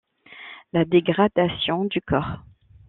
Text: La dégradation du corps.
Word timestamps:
La 0.73 0.83
dégradation 0.83 1.85
du 1.85 2.01
corps. 2.01 2.39